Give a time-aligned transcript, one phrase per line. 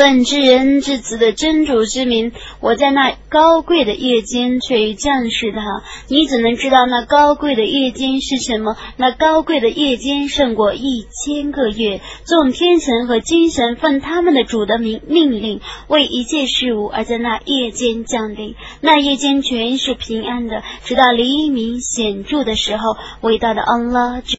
[0.00, 5.60] 本知人至此的真主之名，我在那高贵的夜间却降世他。
[6.08, 8.78] 你怎能知道那高贵的夜间是什么？
[8.96, 12.00] 那高贵的夜间胜过一千个月。
[12.24, 18.54] 众天神和精神奉他们的主的命命令，为一切事物而在那夜间降临。
[18.80, 24.22] 那夜间全是平安的，直到黎明显著的时候，伟大的安拉。